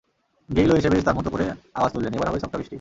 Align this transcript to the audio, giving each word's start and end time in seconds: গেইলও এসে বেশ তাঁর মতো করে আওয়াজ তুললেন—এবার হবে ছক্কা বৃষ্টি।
গেইলও 0.49 0.75
এসে 0.75 0.89
বেশ 0.89 1.03
তাঁর 1.03 1.17
মতো 1.17 1.29
করে 1.29 1.45
আওয়াজ 1.75 1.91
তুললেন—এবার 1.93 2.27
হবে 2.29 2.39
ছক্কা 2.39 2.57
বৃষ্টি। 2.57 2.69